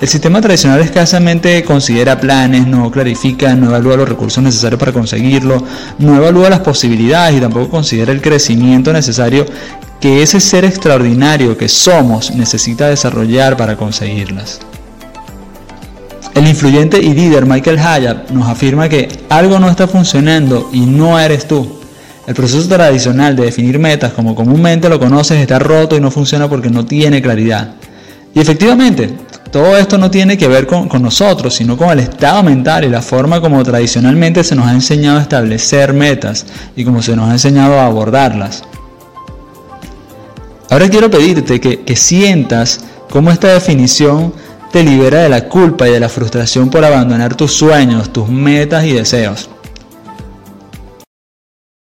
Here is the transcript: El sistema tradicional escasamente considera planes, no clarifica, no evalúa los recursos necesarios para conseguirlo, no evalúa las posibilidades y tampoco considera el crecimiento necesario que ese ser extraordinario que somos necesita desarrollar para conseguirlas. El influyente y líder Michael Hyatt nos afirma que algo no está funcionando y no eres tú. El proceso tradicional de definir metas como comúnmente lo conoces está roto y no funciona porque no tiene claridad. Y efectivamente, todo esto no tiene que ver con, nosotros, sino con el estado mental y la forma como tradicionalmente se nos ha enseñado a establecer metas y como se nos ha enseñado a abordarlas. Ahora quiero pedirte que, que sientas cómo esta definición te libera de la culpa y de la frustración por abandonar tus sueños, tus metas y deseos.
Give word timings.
El 0.00 0.08
sistema 0.08 0.40
tradicional 0.40 0.80
escasamente 0.80 1.62
considera 1.62 2.18
planes, 2.18 2.66
no 2.66 2.90
clarifica, 2.90 3.54
no 3.54 3.66
evalúa 3.66 3.98
los 3.98 4.08
recursos 4.08 4.42
necesarios 4.42 4.80
para 4.80 4.94
conseguirlo, 4.94 5.62
no 5.98 6.16
evalúa 6.16 6.48
las 6.48 6.60
posibilidades 6.60 7.36
y 7.36 7.40
tampoco 7.40 7.68
considera 7.68 8.10
el 8.10 8.22
crecimiento 8.22 8.94
necesario 8.94 9.44
que 10.00 10.22
ese 10.22 10.40
ser 10.40 10.64
extraordinario 10.64 11.58
que 11.58 11.68
somos 11.68 12.34
necesita 12.34 12.88
desarrollar 12.88 13.58
para 13.58 13.76
conseguirlas. 13.76 14.60
El 16.34 16.48
influyente 16.48 16.98
y 16.98 17.12
líder 17.12 17.44
Michael 17.44 17.76
Hyatt 17.78 18.30
nos 18.30 18.48
afirma 18.48 18.88
que 18.88 19.06
algo 19.28 19.58
no 19.58 19.68
está 19.68 19.86
funcionando 19.86 20.70
y 20.72 20.80
no 20.80 21.20
eres 21.20 21.46
tú. 21.46 21.78
El 22.26 22.34
proceso 22.34 22.66
tradicional 22.68 23.36
de 23.36 23.44
definir 23.44 23.78
metas 23.78 24.14
como 24.14 24.34
comúnmente 24.34 24.88
lo 24.88 24.98
conoces 24.98 25.38
está 25.38 25.58
roto 25.58 25.94
y 25.94 26.00
no 26.00 26.10
funciona 26.10 26.48
porque 26.48 26.70
no 26.70 26.86
tiene 26.86 27.20
claridad. 27.20 27.74
Y 28.32 28.40
efectivamente, 28.40 29.10
todo 29.50 29.76
esto 29.76 29.98
no 29.98 30.10
tiene 30.10 30.38
que 30.38 30.46
ver 30.46 30.66
con, 30.66 30.88
nosotros, 31.02 31.54
sino 31.54 31.76
con 31.76 31.90
el 31.90 31.98
estado 31.98 32.42
mental 32.42 32.84
y 32.84 32.88
la 32.88 33.02
forma 33.02 33.40
como 33.40 33.62
tradicionalmente 33.64 34.44
se 34.44 34.54
nos 34.54 34.66
ha 34.66 34.72
enseñado 34.72 35.18
a 35.18 35.22
establecer 35.22 35.92
metas 35.92 36.46
y 36.76 36.84
como 36.84 37.02
se 37.02 37.16
nos 37.16 37.28
ha 37.28 37.32
enseñado 37.32 37.78
a 37.78 37.86
abordarlas. 37.86 38.62
Ahora 40.68 40.88
quiero 40.88 41.10
pedirte 41.10 41.60
que, 41.60 41.80
que 41.80 41.96
sientas 41.96 42.80
cómo 43.10 43.32
esta 43.32 43.48
definición 43.48 44.32
te 44.70 44.84
libera 44.84 45.22
de 45.22 45.28
la 45.28 45.48
culpa 45.48 45.88
y 45.88 45.92
de 45.92 46.00
la 46.00 46.08
frustración 46.08 46.70
por 46.70 46.84
abandonar 46.84 47.34
tus 47.34 47.52
sueños, 47.52 48.12
tus 48.12 48.28
metas 48.28 48.84
y 48.84 48.92
deseos. 48.92 49.50